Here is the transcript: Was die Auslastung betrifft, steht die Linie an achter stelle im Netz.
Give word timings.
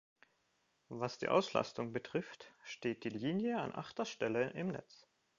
Was 0.89 1.19
die 1.19 1.27
Auslastung 1.27 1.93
betrifft, 1.93 2.51
steht 2.63 3.03
die 3.03 3.09
Linie 3.09 3.59
an 3.59 3.71
achter 3.75 4.03
stelle 4.05 4.49
im 4.49 4.69
Netz. 4.69 5.05